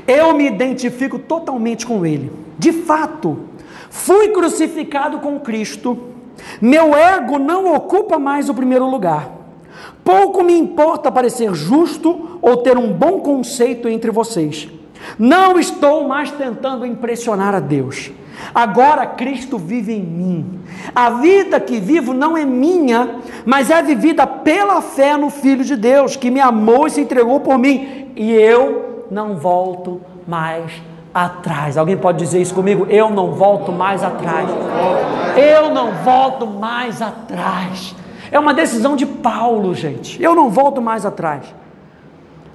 [0.08, 2.32] Eu me identifico totalmente com Ele.
[2.58, 3.40] De fato,
[3.90, 5.98] fui crucificado com Cristo.
[6.62, 9.30] Meu ego não ocupa mais o primeiro lugar.
[10.02, 14.70] Pouco me importa parecer justo ou ter um bom conceito entre vocês.
[15.20, 18.14] Não estou mais tentando impressionar a Deus.
[18.54, 20.60] Agora Cristo vive em mim.
[20.94, 25.76] A vida que vivo não é minha, mas é vivida pela fé no Filho de
[25.76, 28.12] Deus, que me amou e se entregou por mim.
[28.16, 30.72] E eu não volto mais
[31.14, 31.78] atrás.
[31.78, 32.86] Alguém pode dizer isso comigo?
[32.90, 34.50] Eu não volto mais atrás.
[35.38, 37.96] Eu não volto mais atrás.
[38.32, 40.22] É uma decisão de Paulo, gente.
[40.22, 41.46] Eu não volto mais atrás.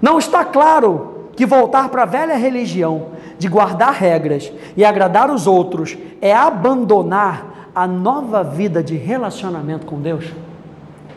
[0.00, 3.06] Não está claro que voltar para a velha religião
[3.40, 9.98] de guardar regras e agradar os outros é abandonar a nova vida de relacionamento com
[9.98, 10.26] Deus?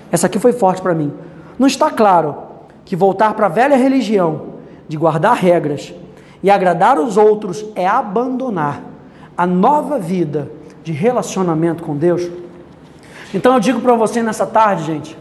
[0.10, 1.12] Essa aqui foi forte para mim.
[1.60, 2.38] Não está claro
[2.86, 4.54] que voltar para a velha religião
[4.88, 5.94] de guardar regras
[6.42, 8.82] e agradar os outros é abandonar
[9.38, 10.50] a nova vida
[10.82, 12.32] de relacionamento com Deus?
[13.34, 15.18] Então eu digo para você nessa tarde, gente,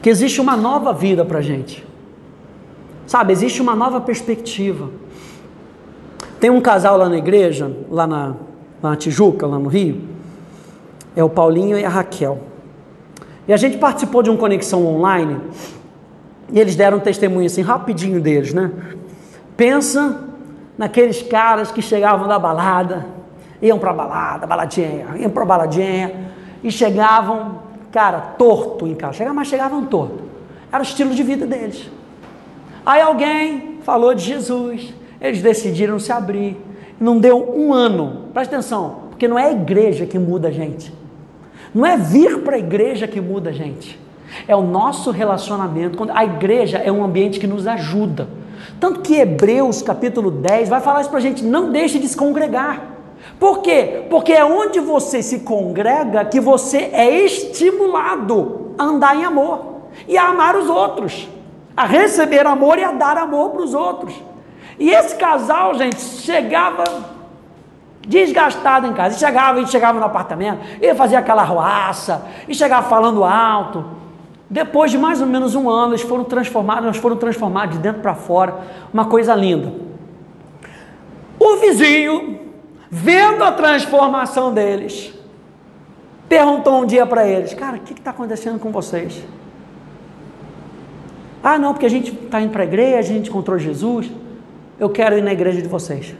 [0.00, 1.86] que existe uma nova vida para gente.
[3.06, 4.88] Sabe, existe uma nova perspectiva.
[6.40, 8.26] Tem um casal lá na igreja, lá na,
[8.82, 10.00] lá na Tijuca, lá no Rio,
[11.16, 12.38] é o Paulinho e a Raquel.
[13.46, 15.40] E a gente participou de uma conexão online
[16.52, 18.70] e eles deram um testemunho assim, rapidinho deles, né?
[19.56, 20.24] Pensa
[20.76, 23.06] naqueles caras que chegavam da balada,
[23.60, 26.30] iam para balada, baladinha, iam para baladinha
[26.62, 29.14] e chegavam, cara, torto em casa.
[29.14, 30.22] Chegavam, mas chegavam torto.
[30.70, 31.90] Era o estilo de vida deles.
[32.86, 36.56] Aí alguém falou de Jesus, eles decidiram se abrir.
[37.00, 40.92] Não deu um ano, presta atenção, porque não é a igreja que muda a gente,
[41.74, 43.98] não é vir para a igreja que muda a gente,
[44.46, 46.06] é o nosso relacionamento.
[46.12, 48.28] A igreja é um ambiente que nos ajuda.
[48.80, 52.16] Tanto que Hebreus capítulo 10 vai falar isso para a gente: não deixe de se
[52.16, 52.96] congregar.
[53.38, 54.04] Por quê?
[54.08, 60.16] Porque é onde você se congrega que você é estimulado a andar em amor e
[60.16, 61.28] a amar os outros,
[61.76, 64.14] a receber amor e a dar amor para os outros.
[64.78, 66.84] E esse casal, gente, chegava
[68.08, 69.16] desgastado em casa.
[69.16, 73.84] E chegava, e chegava no apartamento, e fazia aquela roaça, e chegava falando alto.
[74.48, 78.00] Depois de mais ou menos um ano, eles foram transformados, nós foram transformados de dentro
[78.00, 78.56] para fora,
[78.92, 79.70] uma coisa linda.
[81.38, 82.40] O vizinho,
[82.90, 85.12] vendo a transformação deles,
[86.28, 89.22] perguntou um dia para eles: Cara, o que está acontecendo com vocês?
[91.42, 94.10] Ah, não, porque a gente está indo para a igreja, a gente encontrou Jesus.
[94.78, 96.14] Eu quero ir na igreja de vocês,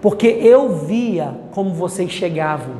[0.00, 2.74] porque eu via como vocês chegavam.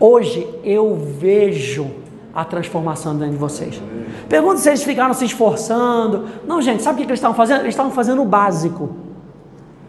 [0.00, 1.90] Hoje eu vejo
[2.34, 3.80] a transformação dentro de vocês.
[4.28, 6.26] Pergunta se eles ficaram se esforçando.
[6.46, 7.60] Não, gente, sabe o que eles estavam fazendo?
[7.60, 8.90] Eles estavam fazendo o básico.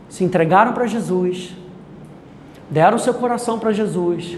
[0.07, 1.55] Se entregaram para Jesus,
[2.69, 4.37] deram seu coração para Jesus,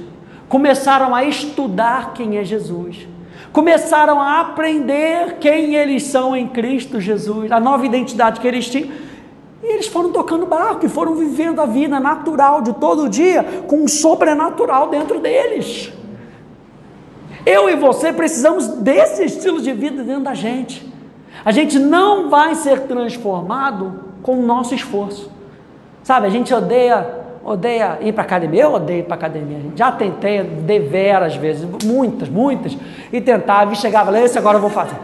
[0.49, 3.07] começaram a estudar quem é Jesus,
[3.53, 8.89] começaram a aprender quem eles são em Cristo Jesus, a nova identidade que eles tinham.
[9.63, 13.83] E eles foram tocando barco e foram vivendo a vida natural de todo dia, com
[13.83, 15.93] um sobrenatural dentro deles.
[17.45, 20.91] Eu e você precisamos desse estilo de vida dentro da gente.
[21.43, 25.31] A gente não vai ser transformado com o nosso esforço.
[26.03, 28.63] Sabe, a gente odeia, odeia ir para academia.
[28.63, 29.59] Eu odeio ir para academia.
[29.75, 32.77] Já tentei deveras vezes, muitas, muitas,
[33.11, 34.97] e tentava e chegava esse agora eu vou fazer.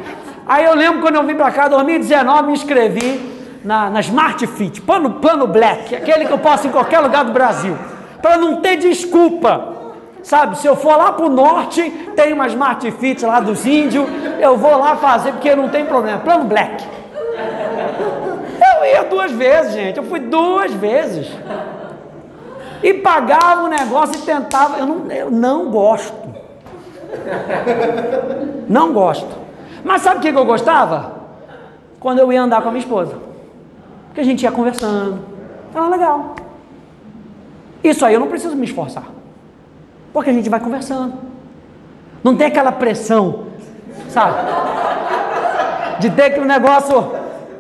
[0.48, 3.37] Aí eu lembro quando eu vim para cá, 2019, me inscrevi
[3.68, 7.34] na, na Smart Fit, plano, plano Black, aquele que eu posso em qualquer lugar do
[7.34, 7.78] Brasil,
[8.22, 9.76] para não ter desculpa.
[10.24, 11.82] Sabe, se eu for lá para o norte,
[12.16, 14.08] tem uma Smart Fit lá dos índios,
[14.40, 16.20] eu vou lá fazer porque não tem problema.
[16.20, 16.82] Plano Black.
[18.78, 19.98] Eu ia duas vezes, gente.
[19.98, 21.30] Eu fui duas vezes.
[22.82, 24.78] E pagava o negócio e tentava.
[24.78, 26.14] Eu não, eu não gosto.
[28.68, 29.36] Não gosto.
[29.84, 31.18] Mas sabe o que eu gostava?
[32.00, 33.27] Quando eu ia andar com a minha esposa.
[34.18, 35.20] Porque a gente ia conversando.
[35.76, 36.36] Era legal.
[37.84, 39.04] Isso aí eu não preciso me esforçar.
[40.12, 41.14] Porque a gente vai conversando.
[42.24, 43.44] Não tem aquela pressão,
[44.10, 44.38] sabe?
[46.00, 47.12] De ter aquele negócio.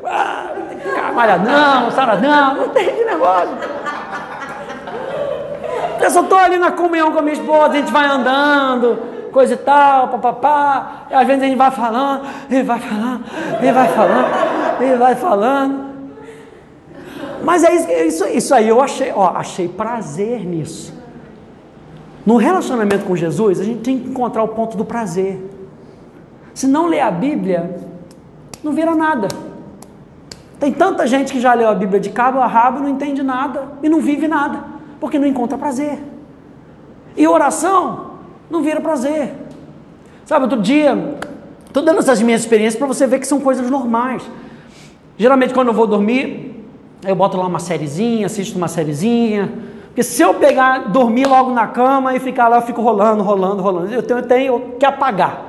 [0.03, 3.55] Ah, malhadão, saradão, não tem esse negócio.
[6.01, 8.97] Eu só estou ali na comunhão com a minha esposa, a gente vai andando,
[9.31, 11.05] coisa e tal, papapá.
[11.11, 13.23] E às vezes a gente vai falando, ele vai falando,
[13.61, 15.86] ele vai falando, ele vai falando.
[17.43, 20.93] Mas é isso, isso, aí eu achei, ó, achei prazer nisso.
[22.25, 25.41] No relacionamento com Jesus, a gente tem que encontrar o ponto do prazer.
[26.53, 27.79] Se não ler a Bíblia,
[28.63, 29.27] não vira nada.
[30.59, 33.69] Tem tanta gente que já leu a Bíblia de cabo a rabo, não entende nada
[33.81, 34.63] e não vive nada,
[34.99, 35.99] porque não encontra prazer.
[37.15, 38.11] E oração
[38.49, 39.33] não vira prazer.
[40.25, 41.17] Sabe, outro dia,
[41.65, 44.23] estou dando essas minhas experiências para você ver que são coisas normais.
[45.17, 46.46] Geralmente, quando eu vou dormir,
[47.03, 49.51] eu boto lá uma sériezinha, assisto uma sériezinha.
[49.87, 53.61] Porque se eu pegar, dormir logo na cama e ficar lá, eu fico rolando, rolando,
[53.61, 53.93] rolando.
[53.93, 55.43] Eu tenho, eu tenho que apagar.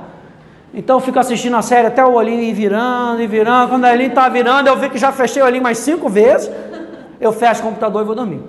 [0.72, 3.70] Então eu fico assistindo a série até o olhinho ir virando e virando.
[3.70, 6.50] Quando o olhinho está virando, eu vejo que já fechei o olhinho mais cinco vezes.
[7.20, 8.42] Eu fecho o computador e vou dormir.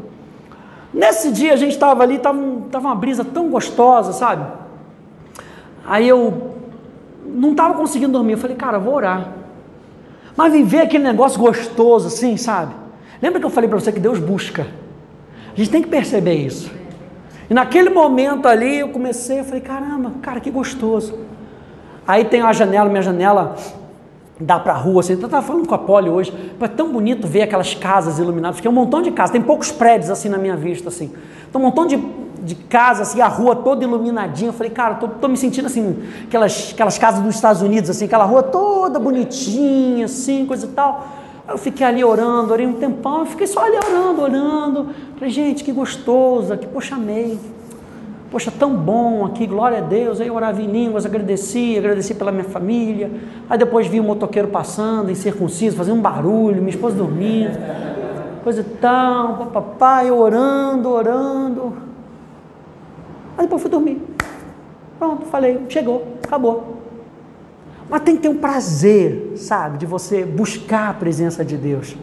[0.94, 2.38] Nesse dia a gente estava ali, estava
[2.72, 4.46] tava uma brisa tão gostosa, sabe?
[5.86, 6.56] Aí eu
[7.26, 8.34] não estava conseguindo dormir.
[8.34, 9.30] Eu falei, cara, vou orar.
[10.36, 12.74] Mas viver aquele negócio gostoso assim, sabe?
[13.22, 14.68] Lembra que eu falei para você que Deus busca?
[15.54, 16.72] A gente tem que perceber isso.
[17.50, 21.18] E naquele momento ali eu comecei, eu falei, caramba, cara, que gostoso.
[22.08, 23.56] Aí tem a janela, minha janela
[24.40, 27.28] dá para a rua, assim, eu estava falando com a Poli hoje, é tão bonito
[27.28, 30.38] ver aquelas casas iluminadas, porque é um montão de casas, tem poucos prédios assim na
[30.38, 31.12] minha vista, assim,
[31.50, 31.98] então um montão de,
[32.42, 36.04] de casas, assim, a rua toda iluminadinha, eu falei, cara, tô, tô me sentindo assim,
[36.24, 41.06] aquelas, aquelas casas dos Estados Unidos, assim, aquela rua toda bonitinha, assim, coisa e tal,
[41.50, 45.64] eu fiquei ali orando, orei um tempão, eu fiquei só ali orando, orando, falei, gente,
[45.64, 47.40] que gostoso, que poxa, amei,
[48.32, 50.22] Poxa, tão bom aqui, glória a Deus.
[50.22, 53.10] Aí eu orava em línguas, agradeci, agradeci pela minha família.
[53.50, 57.58] Aí depois vi um motoqueiro passando, incircunciso, fazendo um barulho, minha esposa dormindo.
[58.44, 61.74] Coisa tão, papai, orando, orando.
[63.36, 64.00] Aí depois fui dormir.
[65.00, 66.79] Pronto, falei, chegou, acabou.
[67.90, 71.96] Mas tem que ter um prazer, sabe, de você buscar a presença de Deus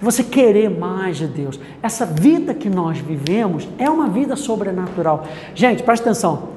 [0.00, 1.58] você querer mais de Deus.
[1.82, 5.26] Essa vida que nós vivemos é uma vida sobrenatural.
[5.54, 6.50] Gente, presta atenção,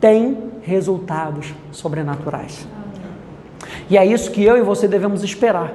[0.00, 2.66] tem resultados sobrenaturais.
[3.88, 5.72] E é isso que eu e você devemos esperar,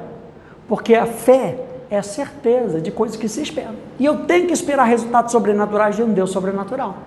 [0.67, 1.59] porque a fé
[1.89, 3.75] é a certeza de coisas que se esperam.
[3.99, 6.97] E eu tenho que esperar resultados sobrenaturais de um Deus sobrenatural.